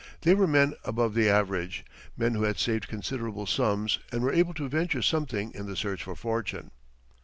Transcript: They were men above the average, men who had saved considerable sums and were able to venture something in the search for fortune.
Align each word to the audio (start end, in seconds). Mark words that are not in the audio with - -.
They 0.21 0.33
were 0.33 0.47
men 0.47 0.73
above 0.83 1.13
the 1.13 1.29
average, 1.29 1.85
men 2.17 2.33
who 2.33 2.41
had 2.41 2.57
saved 2.57 2.87
considerable 2.87 3.45
sums 3.45 3.99
and 4.11 4.23
were 4.23 4.33
able 4.33 4.55
to 4.55 4.67
venture 4.67 5.03
something 5.03 5.51
in 5.53 5.67
the 5.67 5.75
search 5.75 6.01
for 6.01 6.15
fortune. 6.15 6.71